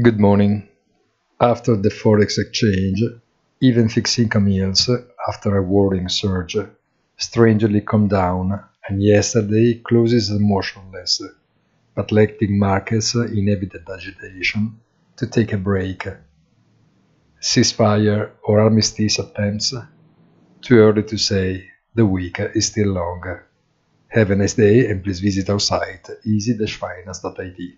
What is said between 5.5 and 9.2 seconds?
a worrying surge, strangely come down and